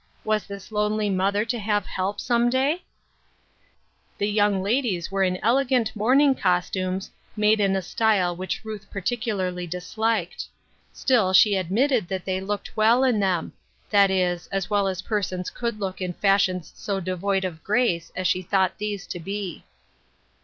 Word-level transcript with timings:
Was 0.23 0.47
this 0.47 0.71
lonely 0.71 1.11
mother 1.11 1.45
to 1.45 1.59
have 1.59 1.85
help, 1.85 2.19
some 2.19 2.49
day? 2.49 2.81
The 4.17 4.27
young 4.27 4.63
ladies 4.63 5.11
were 5.11 5.21
in 5.21 5.37
elegant 5.43 5.95
morning 5.95 6.33
cos 6.33 6.71
tumes, 6.71 7.11
made 7.37 7.59
in 7.59 7.75
a 7.75 7.83
style 7.83 8.35
which 8.35 8.65
Ruth 8.65 8.89
particularly 8.89 9.67
disliked. 9.67 10.47
Still, 10.91 11.33
she 11.33 11.55
admitted 11.55 12.07
that 12.07 12.25
they 12.25 12.41
looked 12.41 12.75
well 12.75 13.03
in 13.03 13.19
them; 13.19 13.53
that 13.91 14.09
is, 14.09 14.47
as 14.47 14.71
well 14.71 14.87
as 14.87 15.03
persons 15.03 15.51
could 15.51 15.79
look 15.79 16.01
in 16.01 16.13
fashions 16.13 16.73
so 16.75 16.99
devoid 16.99 17.45
of 17.45 17.63
grace 17.63 18.11
as 18.15 18.25
she 18.27 18.41
thought 18.41 18.79
these 18.79 19.05
to 19.05 19.19
be. 19.19 19.63